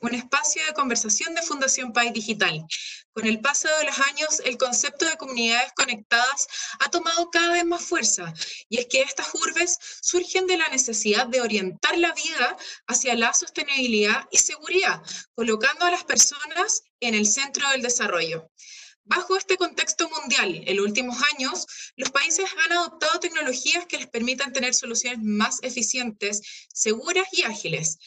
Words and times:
Un 0.00 0.14
espacio 0.14 0.64
de 0.64 0.72
conversación 0.72 1.34
de 1.34 1.42
Fundación 1.42 1.92
País 1.92 2.14
Digital. 2.14 2.64
Con 3.12 3.26
el 3.26 3.40
paso 3.40 3.68
de 3.78 3.84
los 3.84 3.98
años, 3.98 4.40
el 4.44 4.56
concepto 4.56 5.04
de 5.04 5.18
comunidades 5.18 5.70
conectadas 5.76 6.48
ha 6.80 6.90
tomado 6.90 7.30
cada 7.30 7.52
vez 7.52 7.64
más 7.64 7.82
fuerza, 7.84 8.32
y 8.70 8.78
es 8.78 8.86
que 8.86 9.02
estas 9.02 9.34
urbes 9.34 9.78
surgen 10.00 10.46
de 10.46 10.56
la 10.56 10.68
necesidad 10.68 11.26
de 11.26 11.42
orientar 11.42 11.98
la 11.98 12.12
vida 12.12 12.56
hacia 12.86 13.14
la 13.14 13.34
sostenibilidad 13.34 14.26
y 14.30 14.38
seguridad, 14.38 15.02
colocando 15.34 15.84
a 15.84 15.90
las 15.90 16.04
personas 16.04 16.82
en 17.00 17.14
el 17.14 17.26
centro 17.26 17.68
del 17.70 17.82
desarrollo. 17.82 18.50
Bajo 19.06 19.36
este 19.36 19.58
contexto 19.58 20.08
mundial, 20.08 20.62
en 20.66 20.76
los 20.76 20.86
últimos 20.86 21.18
años, 21.34 21.66
los 21.96 22.10
países 22.10 22.46
han 22.64 22.72
adoptado 22.72 23.20
tecnologías 23.20 23.84
que 23.84 23.98
les 23.98 24.06
permitan 24.06 24.54
tener 24.54 24.74
soluciones 24.74 25.18
más 25.22 25.58
eficientes, 25.62 26.40
seguras 26.72 27.26
y 27.32 27.42
ágiles 27.42 27.98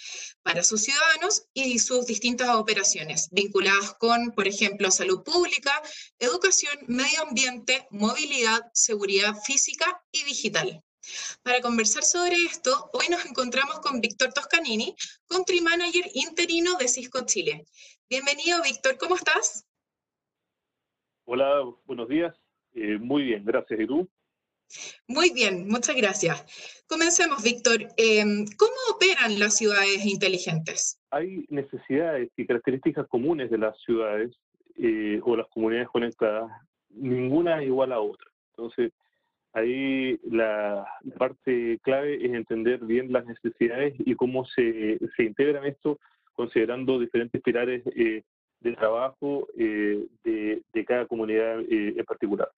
para 0.41 0.63
sus 0.63 0.81
ciudadanos 0.81 1.43
y 1.53 1.77
sus 1.77 2.07
distintas 2.07 2.49
operaciones, 2.49 3.27
vinculadas 3.29 3.93
con, 3.99 4.31
por 4.31 4.47
ejemplo, 4.47 4.89
salud 4.89 5.21
pública, 5.21 5.83
educación, 6.17 6.73
medio 6.87 7.21
ambiente, 7.21 7.85
movilidad, 7.91 8.63
seguridad 8.73 9.35
física 9.45 10.01
y 10.11 10.23
digital. 10.23 10.83
Para 11.43 11.61
conversar 11.61 12.03
sobre 12.05 12.43
esto, 12.43 12.89
hoy 12.93 13.07
nos 13.09 13.23
encontramos 13.23 13.81
con 13.81 14.01
Víctor 14.01 14.33
Toscanini, 14.33 14.95
Country 15.27 15.61
Manager 15.61 16.09
interino 16.15 16.75
de 16.77 16.87
Cisco 16.87 17.23
Chile. 17.23 17.67
Bienvenido, 18.09 18.63
Víctor, 18.63 18.97
¿cómo 18.97 19.15
estás? 19.15 19.63
Hola, 21.29 21.61
buenos 21.85 22.07
días. 22.07 22.33
Eh, 22.73 22.97
muy 22.97 23.23
bien, 23.23 23.43
gracias. 23.43 23.81
¿Y 23.81 23.85
tú? 23.85 24.07
Muy 25.09 25.33
bien, 25.33 25.67
muchas 25.67 25.93
gracias. 25.97 26.85
Comencemos, 26.87 27.43
Víctor. 27.43 27.81
Em, 27.97 28.45
¿Cómo 28.57 28.95
operan 28.95 29.37
las 29.37 29.57
ciudades 29.57 30.05
inteligentes? 30.05 30.97
Hay 31.11 31.45
necesidades 31.49 32.29
y 32.37 32.45
características 32.45 33.07
comunes 33.09 33.51
de 33.51 33.57
las 33.57 33.77
ciudades 33.81 34.37
eh, 34.77 35.19
o 35.21 35.35
las 35.35 35.47
comunidades 35.49 35.89
conectadas, 35.89 36.49
ninguna 36.91 37.59
es 37.61 37.67
igual 37.67 37.91
a 37.91 37.99
otra. 37.99 38.31
Entonces, 38.51 38.93
ahí 39.51 40.17
la, 40.23 40.87
parte 41.17 41.77
clave 41.83 42.25
es 42.25 42.31
entender 42.31 42.79
bien 42.85 43.11
las 43.11 43.25
necesidades 43.25 43.95
y 43.99 44.15
cómo 44.15 44.45
se, 44.45 44.97
se 45.17 45.23
integran 45.23 45.65
esto 45.65 45.99
considerando 46.31 46.97
diferentes 46.97 47.41
pilares 47.41 47.83
eh, 47.97 48.23
de 48.59 48.73
trabajo 48.73 49.47
eh, 49.57 50.07
de, 50.23 50.85
cada 50.85 51.05
comunidad 51.05 51.59
eh, 51.61 51.93
en 51.97 52.05
particular. 52.05 52.49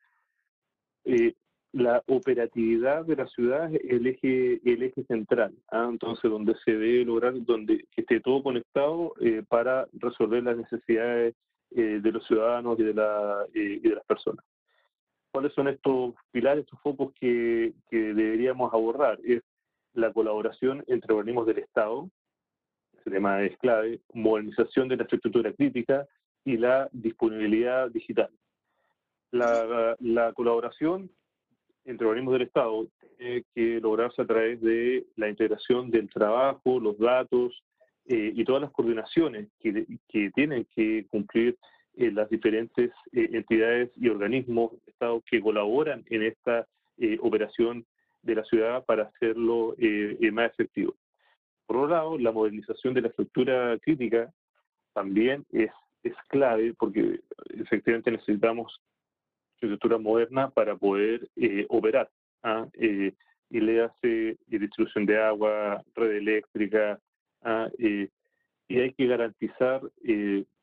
Eh, 1.06 1.34
la 1.72 2.04
operatividad 2.08 3.06
de 3.06 3.16
la 3.16 3.28
ciudad 3.28 3.74
es 3.74 3.82
el 3.90 4.08
eje, 4.08 5.04
central, 5.08 5.54
¿ah? 5.72 5.88
entonces 5.90 6.30
donde 6.30 6.56
se 6.66 6.72
debe 6.72 7.06
lograr 7.06 7.34
donde 7.46 7.86
que 7.92 8.02
esté 8.02 8.20
todo 8.20 8.42
conectado 8.42 9.14
para 9.48 9.88
resolver 9.94 10.44
las 10.44 10.58
necesidades 10.58 11.36
de 11.70 12.12
los 12.12 12.26
ciudadanos 12.26 12.80
y 12.80 12.84
de, 12.84 12.94
la, 12.96 13.46
y 13.54 13.80
de 13.80 13.96
las 13.96 14.06
personas. 14.06 14.44
¿Cuáles 15.32 15.54
son 15.54 15.68
estos 15.68 16.16
pilares, 16.32 16.66
estos 16.66 16.82
focos 16.82 17.14
que, 17.20 17.74
que 17.92 17.98
deberíamos 18.16 18.74
abordar? 18.74 19.20
Es 19.24 19.44
la 19.94 20.12
colaboración 20.12 20.84
entre 20.88 21.14
organismos 21.14 21.46
del 21.46 21.60
Estado, 21.60 22.10
ese 23.00 23.10
tema 23.10 23.42
es 23.44 23.58
clave, 23.58 24.00
modernización 24.14 24.88
de 24.88 24.98
la 24.98 25.04
infraestructura 25.04 25.54
crítica 25.54 26.08
y 26.46 26.58
la 26.58 26.90
disponibilidad 26.92 27.90
digital. 27.90 28.30
La, 29.32 30.34
colaboración 30.34 31.10
entre 31.86 32.08
organismos 32.08 32.34
del 32.34 32.42
Estado 32.44 32.88
tiene 33.18 33.44
que 33.54 33.80
lograrse 33.80 34.22
a 34.22 34.26
través 34.26 34.62
de 34.62 35.06
la 35.16 35.30
integración 35.30 35.92
del 35.92 36.10
trabajo, 36.10 36.80
los 36.80 36.98
datos 36.98 37.64
eh, 38.06 38.32
y 38.36 38.44
todas 38.44 38.64
las 38.64 38.72
coordinaciones 38.72 39.50
que, 39.60 39.86
tienen 40.34 40.66
que 40.76 41.06
cumplir 41.10 41.58
eh, 41.96 42.12
las 42.12 42.30
diferentes 42.30 42.92
eh, 43.12 43.30
entidades 43.34 43.92
y 43.98 44.10
organismos 44.10 44.72
del 44.72 44.82
Estado 44.88 45.24
que 45.30 45.42
colaboran 45.42 46.04
en 46.10 46.24
esta 46.24 46.68
operación 47.22 47.86
de 48.24 48.36
la 48.36 48.44
ciudad 48.44 48.84
para 48.84 49.04
hacerlo 49.04 49.74
más 50.34 50.52
efectivo. 50.52 50.96
Por 51.70 51.78
otro 51.78 51.90
lado, 51.90 52.18
la 52.18 52.32
modernización 52.32 52.96
de 52.96 53.02
la 53.02 53.10
estructura 53.10 53.78
crítica 53.78 54.34
también 54.92 55.46
es, 55.52 55.70
es 56.02 56.16
clave 56.28 56.74
porque 56.74 57.20
efectivamente 57.50 58.10
necesitamos 58.10 58.82
estructura 59.54 60.00
moderna 60.00 60.50
para 60.50 60.76
poder 60.76 61.30
eh, 61.36 61.68
operar. 61.70 62.10
Eh, 62.74 63.14
y 63.52 63.60
le 63.60 63.84
hace 63.84 64.40
distribución 64.48 65.06
de 65.06 65.22
agua, 65.22 65.84
red 65.94 66.14
eléctrica, 66.14 67.00
¿ah? 67.44 67.70
eh, 67.78 68.10
y 68.68 68.80
hay 68.80 68.92
que 68.94 69.06
garantizar 69.06 69.82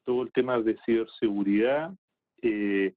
todo 0.04 0.22
el 0.24 0.32
tema 0.32 0.60
de 0.60 0.76
ciberseguridad 0.84 1.92
y, 2.42 2.92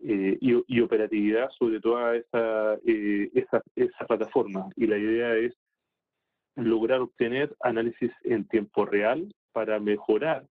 y, 0.00 0.80
operatividad 0.80 1.50
sobre 1.58 1.80
toda 1.80 2.16
esa, 2.16 2.78
esa, 2.82 3.62
esa 3.76 4.06
plataforma. 4.06 4.70
Y 4.74 4.86
la 4.86 4.96
idea 4.96 5.34
es 5.36 5.54
lograr 6.56 7.00
obtener 7.00 7.54
análisis 7.60 8.10
en 8.24 8.46
tiempo 8.46 8.84
real 8.84 9.34
para 9.52 9.78
mejorar 9.80 10.46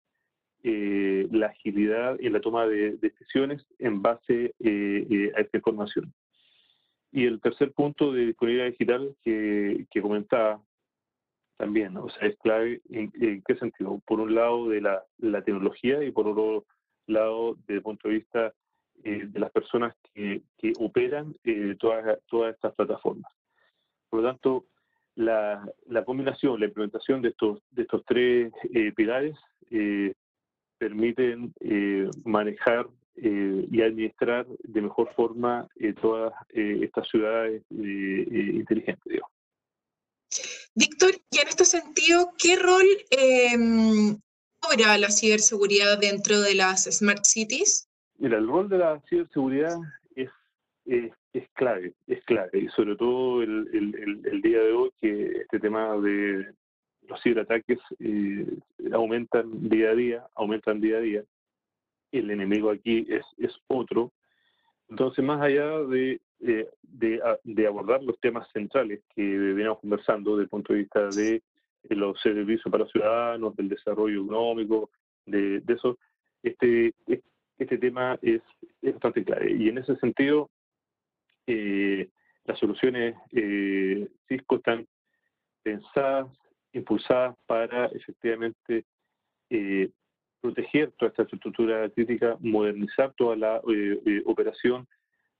eh, 0.61 1.25
la 1.31 1.47
agilidad 1.47 2.17
en 2.19 2.33
la 2.33 2.41
toma 2.41 2.67
de 2.67 2.97
decisiones 2.97 3.65
en 3.77 4.01
base 4.01 4.53
eh, 4.59 5.07
eh, 5.09 5.31
a 5.35 5.41
esta 5.41 5.57
información. 5.57 6.13
Y 7.11 7.25
el 7.25 7.39
tercer 7.39 7.71
punto 7.71 8.11
de 8.11 8.27
disponibilidad 8.27 8.67
digital 8.67 9.15
que, 9.23 9.87
comentaba 10.01 10.61
también, 11.57 11.95
o 11.97 12.09
sea, 12.09 12.27
es 12.27 12.37
clave 12.39 12.81
en, 12.89 13.41
qué 13.43 13.55
sentido. 13.55 14.01
Por 14.05 14.19
un 14.19 14.35
lado 14.35 14.67
de 14.67 14.81
la, 14.81 15.03
tecnología 15.43 16.03
y 16.03 16.11
por 16.11 16.27
otro 16.27 16.65
lado 17.07 17.55
desde 17.61 17.75
el 17.75 17.81
punto 17.81 18.07
de 18.07 18.15
vista 18.15 18.53
de 18.95 19.39
las 19.39 19.51
personas 19.51 19.95
que, 20.13 20.43
que 20.57 20.73
operan 20.77 21.35
todas, 21.79 22.19
todas 22.27 22.53
estas 22.53 22.75
plataformas. 22.75 23.31
Por 24.09 24.21
lo 24.21 24.29
tanto, 24.29 24.65
la, 25.19 25.61
la, 25.87 26.05
combinación, 26.05 26.59
la 26.59 26.67
implementación 26.67 27.21
de 27.21 27.29
estos, 27.29 27.59
de 27.71 27.81
estos 27.81 28.03
tres 28.05 28.53
eh, 28.73 28.93
pilares 28.95 29.35
eh, 29.69 30.13
permiten 30.77 31.53
eh, 31.59 32.09
manejar 32.23 32.87
y 33.21 33.81
administrar 33.81 34.47
de 34.47 34.81
mejor 34.81 35.13
forma 35.13 35.67
todas 36.01 36.31
estas 36.53 37.05
ciudades 37.09 37.61
inteligentes. 37.69 39.19
Víctor, 40.73 41.15
y 41.29 41.39
en 41.39 41.47
este 41.49 41.65
sentido, 41.65 42.31
¿qué 42.37 42.55
rol 42.55 42.85
cobra 44.61 44.97
la 44.97 45.09
ciberseguridad 45.09 45.99
dentro 45.99 46.39
de 46.39 46.55
las 46.55 46.85
Smart 46.85 47.25
Cities? 47.25 47.89
Mira, 48.19 48.37
el 48.37 48.47
rol 48.47 48.69
de 48.69 48.77
la 48.77 49.01
ciberseguridad 49.09 49.77
es, 50.15 50.29
es 51.33 51.47
clave, 51.53 51.93
es 52.07 52.23
clave, 52.25 52.59
y 52.59 52.67
sobre 52.69 52.95
todo 52.95 53.43
el, 53.43 53.67
el, 53.71 54.41
día 54.41 54.59
de 54.59 54.71
hoy 54.71 54.91
que 54.99 55.41
este 55.41 55.59
tema 55.59 55.95
de 55.97 56.53
los 57.07 57.21
ciberataques 57.21 57.79
eh, 57.99 58.45
aumentan 58.93 59.69
día 59.69 59.91
a 59.91 59.95
día, 59.95 60.27
aumentan 60.35 60.81
día 60.81 60.97
a 60.97 61.01
día, 61.01 61.23
el 62.11 62.31
enemigo 62.31 62.71
aquí 62.71 63.05
es, 63.09 63.25
es 63.37 63.55
otro. 63.67 64.11
Entonces, 64.89 65.23
más 65.23 65.39
allá 65.41 65.79
de, 65.83 66.19
de, 66.39 66.67
de, 67.43 67.67
abordar 67.67 68.01
los 68.03 68.19
temas 68.19 68.47
centrales 68.51 69.01
que 69.15 69.21
veníamos 69.21 69.79
conversando 69.79 70.31
desde 70.31 70.43
el 70.43 70.49
punto 70.49 70.73
de 70.73 70.79
vista 70.79 71.09
de, 71.09 71.43
los 71.89 72.19
servicios 72.21 72.71
para 72.71 72.87
ciudadanos, 72.87 73.55
del 73.55 73.69
desarrollo 73.69 74.23
económico, 74.23 74.89
de, 75.25 75.59
de 75.59 75.73
eso, 75.73 75.97
este, 76.43 76.93
este 77.57 77.77
tema 77.77 78.17
es, 78.21 78.41
es 78.81 78.93
bastante 78.93 79.23
clave. 79.23 79.51
Y 79.51 79.69
en 79.69 79.77
ese 79.77 79.95
sentido, 79.97 80.49
eh, 81.51 82.09
las 82.45 82.59
soluciones 82.59 83.15
eh, 83.31 84.07
Cisco 84.27 84.57
están 84.57 84.87
pensadas, 85.63 86.27
impulsadas 86.73 87.35
para 87.45 87.85
efectivamente 87.87 88.85
eh, 89.49 89.89
proteger 90.41 90.91
toda 90.97 91.09
esta 91.09 91.23
estructura 91.23 91.89
crítica, 91.89 92.37
modernizar 92.39 93.13
toda 93.17 93.35
la 93.35 93.61
eh, 93.67 94.23
operación 94.25 94.87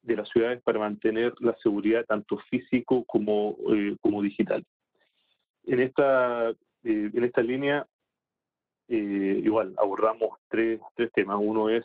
de 0.01 0.15
las 0.17 0.29
ciudades 0.29 0.61
para 0.63 0.79
mantener 0.79 1.33
la 1.39 1.55
seguridad 1.63 2.05
tanto 2.05 2.37
físico 2.49 3.03
como, 3.05 3.57
como 4.01 4.21
digital. 4.21 4.63
En 5.65 5.81
esta, 5.81 6.53
en 6.83 7.23
esta 7.23 7.41
línea, 7.41 7.85
igual, 8.87 9.73
abordamos 9.77 10.37
tres, 10.47 10.79
tres 10.95 11.11
temas. 11.11 11.37
Uno 11.41 11.69
es 11.69 11.83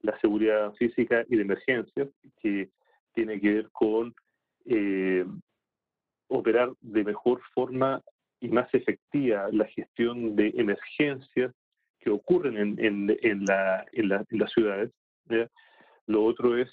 la 0.00 0.18
seguridad 0.20 0.72
física 0.74 1.24
y 1.28 1.36
de 1.36 1.42
emergencia, 1.42 2.08
que 2.40 2.70
tiene 3.16 3.40
que 3.40 3.54
ver 3.54 3.70
con 3.72 4.14
eh, 4.66 5.24
operar 6.28 6.70
de 6.82 7.02
mejor 7.02 7.40
forma 7.54 8.02
y 8.40 8.48
más 8.48 8.72
efectiva 8.74 9.48
la 9.50 9.64
gestión 9.64 10.36
de 10.36 10.52
emergencias 10.56 11.52
que 11.98 12.10
ocurren 12.10 12.58
en, 12.58 12.84
en, 12.84 13.16
en, 13.22 13.44
la, 13.46 13.86
en, 13.92 14.08
las 14.38 14.52
ciudades. 14.52 14.92
Lo 16.06 16.24
otro 16.24 16.58
es 16.58 16.70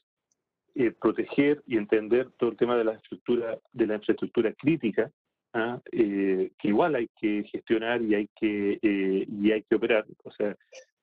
eh, 0.76 0.92
proteger 0.92 1.64
y 1.66 1.78
entender 1.78 2.30
todo 2.38 2.52
el 2.52 2.58
tema 2.58 2.76
de 2.76 2.84
la 2.84 2.94
estructura, 2.94 3.58
de 3.72 3.88
la 3.88 3.96
infraestructura 3.96 4.54
crítica, 4.54 5.10
¿ah? 5.54 5.80
que 5.92 6.52
igual 6.64 6.96
hay 6.96 7.08
que 7.20 7.46
gestionar 7.52 8.02
y 8.02 8.16
hay 8.16 8.30
que, 8.36 8.80
y 8.82 9.52
hay 9.52 9.64
que 9.64 9.76
operar. 9.76 10.06
O 10.26 10.32
sea, 10.32 10.56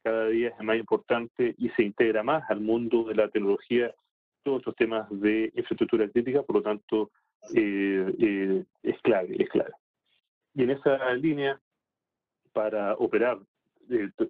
cada 0.02 0.26
día 0.26 0.50
es 0.50 0.64
más 0.64 0.76
importante 0.76 1.54
y 1.56 1.70
se 1.70 1.82
integra 1.82 2.22
más 2.22 2.42
al 2.50 2.60
mundo 2.60 3.04
de 3.04 3.14
la 3.14 3.28
tecnología 3.28 3.94
estos 4.58 4.74
temas 4.76 5.08
de 5.10 5.52
infraestructura 5.54 6.08
crítica, 6.08 6.42
por 6.42 6.56
lo 6.56 6.62
tanto, 6.62 7.10
es 7.52 9.00
clave, 9.02 9.36
es 9.38 9.48
clave. 9.48 9.72
Y 10.54 10.64
en 10.64 10.70
esa 10.70 11.14
línea, 11.14 11.60
para 12.52 12.94
operar 12.94 13.38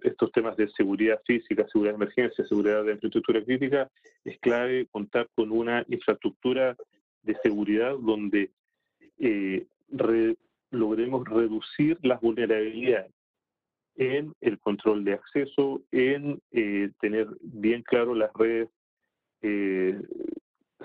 estos 0.03 0.31
temas 0.31 0.57
de 0.57 0.69
seguridad 0.69 1.21
física, 1.25 1.67
seguridad 1.67 1.93
de 1.93 2.03
emergencia, 2.03 2.45
seguridad 2.45 2.83
de 2.83 2.93
infraestructura 2.93 3.43
crítica, 3.43 3.89
es 4.23 4.39
clave 4.39 4.87
contar 4.87 5.27
con 5.35 5.51
una 5.51 5.85
infraestructura 5.87 6.75
de 7.21 7.37
seguridad 7.43 7.95
donde 7.99 8.51
eh, 9.19 9.65
logremos 10.71 11.27
reducir 11.27 11.97
las 12.01 12.19
vulnerabilidades 12.21 13.11
en 13.95 14.33
el 14.41 14.57
control 14.59 15.03
de 15.03 15.13
acceso, 15.13 15.81
en 15.91 16.41
eh, 16.51 16.89
tener 16.99 17.27
bien 17.41 17.83
claro 17.83 18.15
las 18.15 18.31
redes 18.33 18.69
eh, 19.41 19.99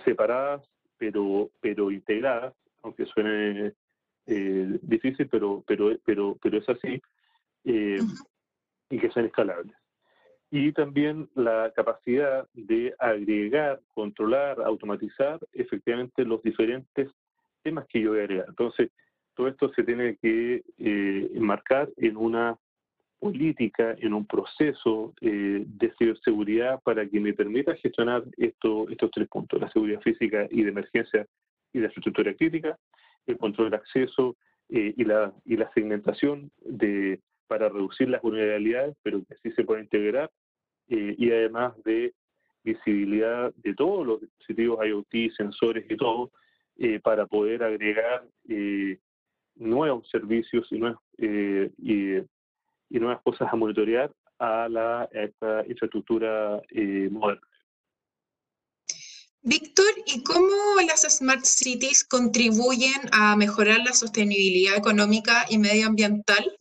separadas 0.05 0.63
pero 0.99 1.51
pero 1.61 1.91
integradas, 1.91 2.55
aunque 2.83 3.07
suene 3.07 3.75
difícil, 4.27 5.29
pero 5.29 5.63
pero 5.67 5.97
pero 6.05 6.37
pero 6.43 6.59
es 6.59 6.69
así 6.69 7.01
y 7.65 8.99
que 8.99 9.11
sean 9.11 9.27
escalables. 9.27 9.77
Y 10.51 10.73
también 10.73 11.29
la 11.35 11.73
capacidad 11.75 12.47
de 12.55 12.95
agregar, 12.99 13.81
controlar, 13.95 14.61
automatizar 14.63 15.41
efectivamente 15.53 16.25
los 16.25 16.43
diferentes 16.43 17.11
temas 17.63 17.87
que 17.89 18.01
yo 18.01 18.11
voy 18.11 18.21
a 18.21 18.23
agregar. 18.23 18.47
Entonces, 18.49 18.91
todo 19.35 19.49
esto 19.49 19.73
se 19.75 19.83
tiene 19.83 20.17
que 20.17 20.63
eh, 20.79 21.31
enmarcar 21.35 21.91
en 21.97 22.17
una 22.17 22.57
política, 23.19 23.97
en 23.99 24.15
un 24.15 24.27
proceso 24.27 25.15
eh, 25.21 25.65
de 25.67 25.93
ciberseguridad 25.99 26.81
para 26.83 27.07
que 27.09 27.21
me 27.21 27.33
permita 27.33 27.75
gestionar 27.77 28.25
esto, 28.37 28.89
estos 28.91 29.11
tres 29.11 29.29
puntos, 29.29 29.61
la 29.61 29.71
seguridad 29.71 30.01
física 30.03 30.47
y 30.51 30.63
de 30.63 30.71
emergencia 30.71 31.27
y 31.73 31.79
de 31.79 31.87
infraestructura 31.87 32.35
crítica, 32.35 32.79
el 33.27 33.39
control 33.39 33.71
de 33.71 33.77
acceso 33.77 34.37
eh, 34.69 34.95
y, 34.97 35.05
la, 35.05 35.33
y 35.45 35.57
la 35.57 35.71
segmentación 35.73 36.51
de, 36.61 37.21
para 37.47 37.69
reducir 37.69 38.09
las 38.09 38.23
vulnerabilidades, 38.23 38.97
pero 39.03 39.25
que 39.25 39.37
sí 39.43 39.51
se 39.53 39.65
puede 39.65 39.83
integrar, 39.83 40.31
eh, 40.89 41.15
y 41.19 41.31
además 41.31 41.75
de 41.85 42.15
visibilidad 42.63 43.53
de 43.57 43.75
todos 43.75 44.07
los 44.07 44.21
dispositivos 44.21 44.87
IoT, 44.87 45.33
sensores 45.37 45.85
y 45.89 45.97
todo, 45.97 46.31
eh, 46.79 47.01
para 47.01 47.27
poder 47.27 47.63
agregar 47.63 48.25
eh, 48.49 48.99
nuevos 49.55 50.09
servicios 50.11 50.67
y, 50.71 50.79
nuevas, 50.79 51.01
y, 51.19 52.17
nuevas 52.91 53.23
cosas 53.23 53.49
a 53.53 53.57
monitorear 53.57 54.13
a, 54.39 54.69
la, 54.69 55.03
a 55.03 55.09
esta 55.13 55.65
infraestructura 55.67 56.61
moderna. 57.11 57.47
Víctor, 59.43 59.87
¿y 60.07 60.25
cómo 60.25 60.81
las 60.87 61.03
Smart 61.03 61.45
Cities 61.45 62.03
contribuyen 62.03 63.01
a 63.13 63.37
mejorar 63.37 63.79
la 63.79 63.93
sostenibilidad 63.93 64.77
económica 64.77 65.45
y 65.49 65.59
medioambiental? 65.59 66.57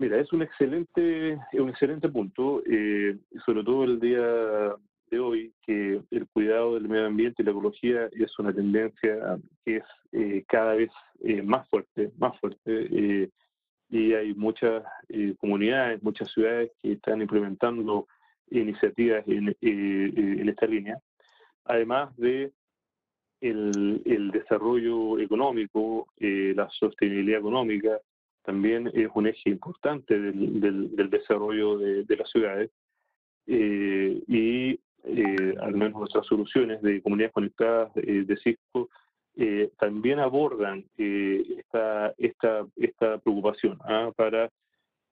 Mira, 0.00 0.20
es 0.20 0.32
un 0.32 0.42
excelente, 0.42 1.40
un 1.54 1.70
excelente 1.70 2.08
punto, 2.08 2.62
eh, 2.66 3.18
sobre 3.44 3.64
todo 3.64 3.82
el 3.82 3.98
día 3.98 4.76
de 5.10 5.18
hoy, 5.18 5.52
que 5.62 6.00
el 6.10 6.26
cuidado 6.28 6.74
del 6.74 6.88
medio 6.88 7.06
ambiente 7.06 7.42
y 7.42 7.44
la 7.44 7.52
ecología 7.52 8.08
es 8.12 8.38
una 8.38 8.52
tendencia 8.52 9.38
que 9.64 9.76
es 9.76 9.84
eh, 10.12 10.44
cada 10.48 10.74
vez 10.74 10.90
eh, 11.20 11.42
más 11.42 11.68
fuerte, 11.68 12.10
más 12.18 12.38
fuerte, 12.40 13.30
y 13.90 14.12
hay 14.12 14.34
muchas 14.34 14.84
comunidades, 15.38 16.02
muchas 16.02 16.30
ciudades 16.30 16.70
que 16.82 16.92
están 16.92 17.22
implementando 17.22 18.06
iniciativas 18.50 19.26
en, 19.26 19.56
en 19.62 20.48
esta 20.48 20.66
línea, 20.66 20.98
además 21.64 22.14
de 22.18 22.52
el, 23.40 24.02
el 24.04 24.30
desarrollo 24.30 25.18
económico, 25.18 26.06
la 26.18 26.68
sostenibilidad 26.68 27.40
económica, 27.40 27.98
también 28.48 28.90
es 28.94 29.08
un 29.14 29.26
eje 29.26 29.50
importante 29.50 30.18
del, 30.18 30.58
del, 30.96 31.10
desarrollo 31.10 31.76
de, 31.76 32.16
las 32.16 32.30
ciudades 32.30 32.70
eh, 33.46 34.22
y 34.26 34.80
eh, 35.04 35.54
al 35.60 35.74
menos 35.74 36.00
nuestras 36.00 36.26
soluciones 36.26 36.82
de 36.82 37.02
comunidades 37.02 37.32
conectadas 37.32 37.90
eh, 37.96 38.24
de 38.26 38.36
Cisco 38.38 38.88
también 39.78 40.18
abordan 40.18 40.84
esta, 40.96 42.12
esta, 42.18 42.66
esta 42.74 43.18
preocupación 43.18 43.78
¿ah? 43.84 44.10
para 44.16 44.50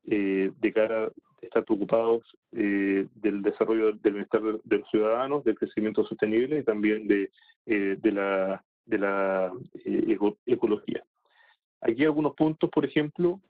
de 0.03 0.73
cara 0.75 1.05
a 1.05 1.11
estar 1.41 1.65
preocupados 1.65 2.25
del 2.51 3.43
desarrollo 3.43 3.93
del 3.93 4.15
bienestar 4.15 4.43
de, 4.43 4.79
los 4.79 4.91
ciudadanos, 4.91 5.45
del 5.45 5.57
crecimiento 5.57 6.05
sostenible 6.05 6.59
y 6.59 6.65
también 6.65 7.07
de, 7.07 7.31
de 7.67 8.13
la, 8.13 8.65
de 8.85 8.99
la 8.99 9.53
ecología. 10.45 11.05
Aquí 11.83 12.05
algunos 12.05 12.35
puntos, 12.35 12.69
por 12.71 12.85
ejemplo, 12.85 13.41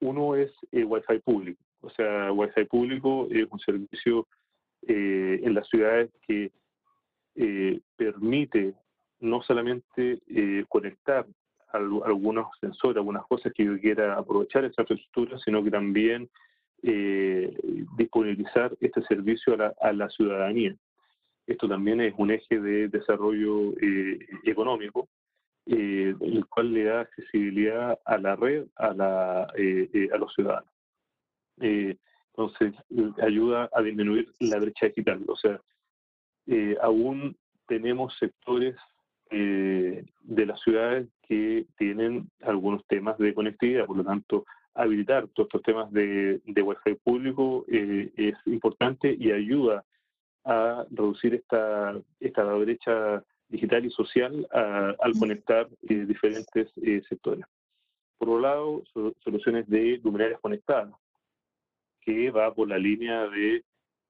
uno 0.00 0.34
es 0.34 0.52
eh, 0.72 0.84
Wi-Fi 0.84 1.18
público. 1.20 1.62
O 1.80 1.90
sea, 1.90 2.32
Wi-Fi 2.32 2.64
público 2.64 3.28
es 3.30 3.46
un 3.50 3.58
servicio 3.60 4.26
eh, 4.82 5.40
en 5.42 5.54
las 5.54 5.68
ciudades 5.68 6.10
que 6.26 6.52
eh, 7.34 7.80
permite 7.96 8.74
no 9.20 9.42
solamente 9.42 10.20
conectar 10.68 11.26
algunos 11.72 12.48
sensores, 12.60 12.98
algunas 12.98 13.24
cosas 13.26 13.52
que 13.54 13.64
yo 13.64 13.78
quiera 13.80 14.14
aprovechar 14.16 14.64
esa 14.64 14.82
infraestructura, 14.82 15.38
sino 15.38 15.64
que 15.64 15.70
también 15.70 16.28
disponibilizar 17.96 18.76
este 18.80 19.02
servicio 19.04 19.54
a 19.54 19.56
la, 19.56 19.74
a 19.80 19.92
la, 19.92 20.08
ciudadanía. 20.10 20.76
Esto 21.46 21.66
también 21.66 22.02
es 22.02 22.14
un 22.18 22.30
eje 22.30 22.60
de 22.60 22.88
desarrollo 22.88 23.72
económico 24.44 25.08
eh, 25.68 26.14
el 26.20 26.46
cual 26.46 26.72
le 26.72 26.84
da 26.84 27.00
accesibilidad 27.00 27.98
a 28.04 28.18
la 28.18 28.36
red 28.36 28.66
a, 28.76 28.94
la, 28.94 29.52
eh, 29.56 29.90
eh, 29.92 30.08
a 30.14 30.16
los 30.16 30.32
ciudadanos. 30.32 30.70
Entonces, 32.36 32.74
ayuda 33.22 33.70
a 33.72 33.82
disminuir 33.82 34.32
la 34.40 34.58
brecha 34.58 34.86
digital. 34.86 35.24
O 35.26 35.36
sea, 35.36 35.60
aún 36.82 37.36
tenemos 37.66 38.16
sectores 38.18 38.76
de 39.30 40.46
las 40.46 40.60
ciudades 40.60 41.08
que 41.22 41.66
tienen 41.78 42.30
algunos 42.42 42.84
temas 42.86 43.16
de 43.18 43.34
conectividad, 43.34 43.86
por 43.86 43.96
lo 43.96 44.04
tanto, 44.04 44.44
habilitar 44.74 45.26
todos 45.28 45.48
estos 45.48 45.62
temas 45.62 45.90
de, 45.92 46.40
de 46.44 46.62
Wi-Fi 46.62 46.94
público 46.96 47.64
es 47.68 48.34
importante 48.44 49.16
y 49.18 49.32
ayuda 49.32 49.84
a 50.44 50.86
reducir 50.90 51.34
esta, 51.34 51.98
esta 52.20 52.44
brecha 52.44 53.22
digital 53.48 53.84
y 53.84 53.90
social 53.90 54.46
al 54.52 55.12
conectar 55.18 55.68
eh, 55.88 56.04
diferentes 56.06 56.68
eh, 56.82 57.02
sectores. 57.08 57.44
Por 58.18 58.28
un 58.28 58.42
lado, 58.42 58.82
soluciones 59.22 59.68
de 59.68 60.00
luminarias 60.02 60.40
conectadas, 60.40 60.94
que 62.06 62.30
va 62.30 62.54
por 62.54 62.68
la 62.68 62.78
línea 62.78 63.28
de 63.28 63.62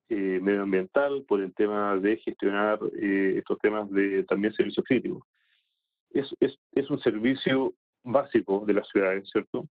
eh, 0.09 0.39
medioambiental, 0.41 1.25
por 1.27 1.41
el 1.41 1.53
tema 1.55 1.97
de 1.97 2.19
gestionar 2.19 2.79
estos 2.95 3.59
temas 3.59 3.91
de 3.91 4.23
también 4.23 4.55
servicios 4.55 4.87
críticos. 4.87 5.25
Es, 6.11 6.33
es, 6.39 6.57
es, 6.73 6.89
un 6.89 7.01
servicio 7.01 7.75
básico 8.05 8.63
de 8.65 8.75
las 8.75 8.89
ciudades, 8.89 9.29
¿cierto? 9.31 9.67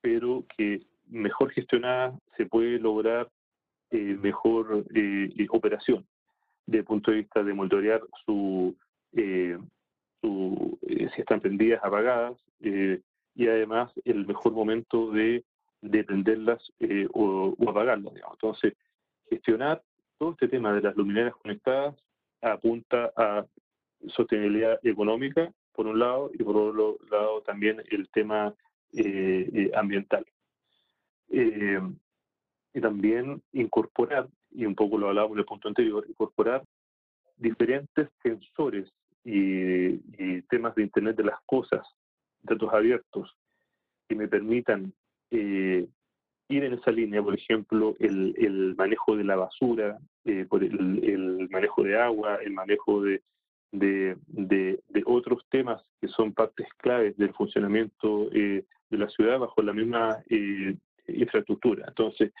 pero 0.00 0.44
que 0.56 0.80
mejor 1.06 1.52
gestionada 1.52 2.18
se 2.36 2.46
puede 2.46 2.78
lograr 2.78 3.28
mejor 3.90 4.84
operación 5.50 6.06
desde 6.70 6.78
el 6.78 6.84
punto 6.84 7.10
de 7.10 7.16
vista 7.18 7.42
de 7.42 7.52
monitorear 7.52 8.00
su, 8.24 8.76
eh, 9.12 9.58
eh, 10.22 11.08
si 11.14 11.20
están 11.20 11.40
prendidas, 11.40 11.80
apagadas, 11.82 12.38
eh, 12.60 13.00
y 13.34 13.48
además 13.48 13.90
el 14.04 14.24
mejor 14.24 14.52
momento 14.52 15.10
de, 15.10 15.44
de 15.82 16.04
prenderlas 16.04 16.72
o, 17.12 17.56
apagarlas. 17.68 18.14
Entonces, 18.32 18.74
gestionar 19.28 19.82
todo 20.18 20.32
este 20.32 20.48
tema 20.48 20.72
de 20.72 20.82
las 20.82 20.96
luminarias 20.96 21.34
conectadas 21.36 21.96
apunta 22.42 23.12
a 23.16 23.46
sostenibilidad 24.08 24.78
económica, 24.82 25.52
por 25.72 25.86
un 25.86 25.98
lado, 25.98 26.30
y 26.34 26.42
por 26.42 26.56
otro 26.56 26.98
lado 27.10 27.42
también 27.42 27.82
el 27.90 28.08
tema 28.10 28.54
ambiental. 29.74 30.26
y 31.28 32.80
también 32.80 33.42
incorporar 33.52 34.28
y 34.52 34.66
un 34.66 34.74
poco 34.74 34.98
lo 34.98 35.08
hablábamos 35.08 35.34
en 35.36 35.40
el 35.40 35.44
punto 35.44 35.68
anterior, 35.68 36.04
incorporar 36.08 36.64
diferentes 37.36 38.08
sensores 38.22 38.90
y, 39.24 39.98
temas 40.42 40.74
de 40.74 40.82
Internet 40.82 41.16
de 41.16 41.24
las 41.24 41.40
cosas, 41.46 41.86
datos 42.42 42.72
abiertos, 42.72 43.36
que 44.08 44.16
me 44.16 44.26
permitan 44.26 44.92
eh, 45.30 45.86
ir 46.48 46.64
en 46.64 46.74
esa 46.74 46.90
línea, 46.90 47.22
por 47.22 47.34
ejemplo, 47.34 47.96
el, 48.00 48.74
manejo 48.76 49.16
de 49.16 49.24
la 49.24 49.36
basura, 49.36 49.98
eh, 50.24 50.44
por 50.48 50.64
el, 50.64 51.48
manejo 51.50 51.82
de 51.82 52.00
agua, 52.00 52.36
el 52.42 52.52
manejo 52.52 53.02
de, 53.02 53.22
otros 55.06 55.44
temas 55.50 55.82
que 56.00 56.08
son 56.08 56.32
partes 56.32 56.66
claves 56.78 57.16
del 57.16 57.32
funcionamiento 57.34 58.28
de 58.30 58.64
la 58.90 59.08
ciudad 59.08 59.38
bajo 59.38 59.62
la 59.62 59.72
misma 59.72 60.22
infraestructura. 61.06 61.84
Entonces, 61.88 62.32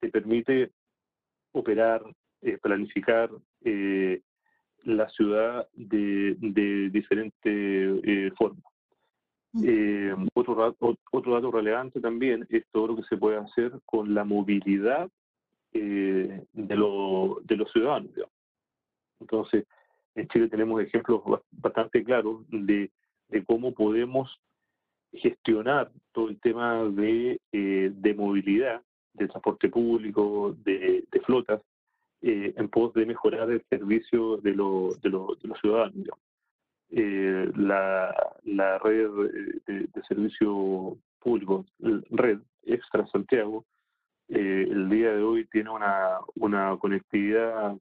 te 0.00 0.08
permite 0.10 0.70
operar, 1.52 2.02
planificar 2.62 3.30
la 4.84 5.08
ciudad 5.10 5.68
de, 5.74 6.36
diferentes 6.90 8.32
formas. 8.36 8.73
Eh, 9.62 10.12
otro, 10.34 10.56
dato 10.56 11.50
relevante 11.52 12.00
también 12.00 12.44
es 12.50 12.64
todo 12.72 12.88
lo 12.88 12.96
que 12.96 13.04
se 13.04 13.16
puede 13.16 13.36
hacer 13.36 13.72
con 13.84 14.12
la 14.12 14.24
movilidad 14.24 15.08
eh, 15.72 16.44
de, 16.52 16.76
de 17.44 17.56
los 17.56 17.72
ciudadanos. 17.72 18.10
Entonces, 19.20 19.64
en 20.16 20.26
Chile 20.28 20.48
tenemos 20.48 20.82
ejemplos 20.82 21.22
bastante 21.52 22.02
claros 22.02 22.42
de, 22.50 22.90
cómo 23.46 23.72
podemos 23.72 24.40
gestionar 25.12 25.90
todo 26.12 26.30
el 26.30 26.40
tema 26.40 26.84
de, 26.84 27.40
eh, 27.52 27.92
de 27.94 28.14
movilidad, 28.14 28.82
de 29.12 29.28
transporte 29.28 29.68
público, 29.68 30.56
de, 30.64 31.04
flotas, 31.24 31.62
en 32.20 32.68
pos 32.70 32.92
de 32.94 33.06
mejorar 33.06 33.50
el 33.50 33.62
servicio 33.68 34.38
de, 34.38 34.52
de, 34.52 34.58
de 35.02 35.10
los 35.10 35.60
ciudadanos. 35.60 36.08
Eh, 36.96 37.50
la, 37.56 38.14
la, 38.44 38.78
red 38.78 39.10
de, 39.66 39.88
servicio 40.06 40.96
público, 41.18 41.66
red 41.80 42.38
Extra 42.62 43.04
Santiago, 43.08 43.64
eh, 44.28 44.68
el 44.70 44.88
día 44.88 45.12
de 45.12 45.20
hoy 45.20 45.44
tiene 45.46 45.70
una, 45.70 46.20
una 46.36 46.76
conectividad 46.78 47.76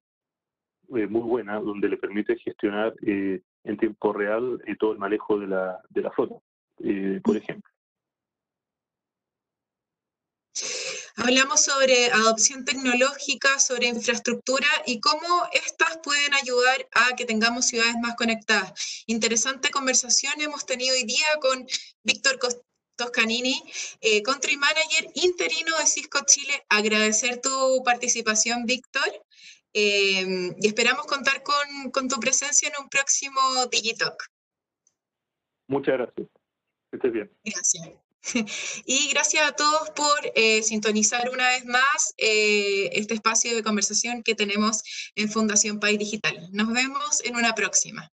eh, 0.96 1.06
muy 1.06 1.22
buena 1.22 1.60
donde 1.60 1.90
le 1.90 1.98
permite 1.98 2.40
gestionar 2.40 2.96
en 3.04 3.78
tiempo 3.78 4.14
real 4.14 4.60
todo 4.80 4.94
el 4.94 4.98
manejo 4.98 5.38
de 5.38 5.46
la, 5.46 5.80
de 5.90 6.02
la 6.02 6.10
flota, 6.10 6.36
por 7.24 7.38
ejemplo. 7.38 7.73
Hablamos 11.16 11.64
sobre 11.64 12.08
adopción 12.12 12.66
tecnológica, 12.66 13.60
sobre 13.60 13.88
infraestructura 13.88 14.68
y 14.88 15.00
cómo 15.00 15.48
estas 15.52 15.98
pueden 16.04 16.34
ayudar 16.34 16.88
a 16.92 17.16
que 17.16 17.26
tengamos 17.26 17.68
ciudades 17.68 17.96
más 18.02 18.16
conectadas. 18.16 19.04
Interesante 19.06 19.70
conversación 19.70 20.34
hemos 20.42 20.66
tenido 20.66 20.96
hoy 20.96 21.04
día 21.04 21.28
con 21.40 21.68
Víctor 22.04 22.40
Toscanini, 22.96 23.62
eh, 24.02 24.24
Country 24.24 24.58
Manager 24.58 25.12
interino 25.14 25.78
de 25.78 25.86
Cisco 25.86 26.20
Chile. 26.26 26.66
Agradecer 26.70 27.42
tu 27.42 27.84
participación, 27.86 28.66
Víctor, 28.66 29.08
eh, 29.74 30.52
y 30.60 30.68
esperamos 30.68 31.06
contar 31.06 31.44
con, 31.44 31.92
con, 31.92 32.08
tu 32.08 32.20
presencia 32.20 32.70
en 32.70 32.84
un 32.84 32.90
próximo 32.90 33.40
Digitalk. 33.72 34.32
Muchas 35.68 35.94
gracias. 35.94 36.28
Que 36.90 36.98
estés 36.98 37.14
bien. 37.14 37.32
Gracias. 37.44 38.03
Y 38.86 39.10
gracias 39.10 39.48
a 39.48 39.52
todos 39.54 39.90
por 39.92 40.32
eh, 40.36 40.64
sintonizar 40.64 41.30
una 41.30 41.50
vez 41.50 41.66
más 41.66 42.14
eh, 42.18 42.90
este 42.94 43.14
espacio 43.14 43.56
de 43.56 43.64
conversación 43.64 44.24
que 44.24 44.36
tenemos 44.36 44.84
en 45.16 45.30
Fundación 45.30 45.80
País 45.80 46.00
Digital. 46.00 46.50
Nos 46.52 46.72
vemos 46.72 47.22
en 47.24 47.36
una 47.36 47.56
próxima. 47.56 48.13